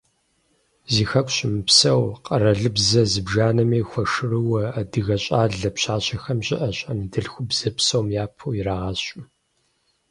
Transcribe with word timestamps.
Зи 0.93 1.03
Хэку 1.09 1.33
щымыпсэу, 1.35 2.03
къэралыбзэ 2.25 3.01
зыбжанэми 3.11 3.79
хуэшэрыуэ 3.89 4.63
адыгэ 4.79 5.17
щӀалэ, 5.23 5.69
пщащэхэр 5.75 6.37
щыӀэщ, 6.45 6.77
анэдэлъхубзэр 6.89 7.73
псом 7.77 8.05
япэ 8.23 8.45
ирагъэщу. 8.59 9.23